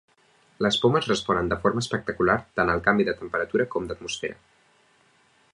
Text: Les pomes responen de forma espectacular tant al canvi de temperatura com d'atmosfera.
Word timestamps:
Les 0.65 0.77
pomes 0.85 1.09
responen 1.11 1.51
de 1.51 1.59
forma 1.67 1.83
espectacular 1.85 2.39
tant 2.61 2.73
al 2.75 2.83
canvi 2.89 3.07
de 3.11 3.17
temperatura 3.23 3.71
com 3.77 3.89
d'atmosfera. 3.91 4.43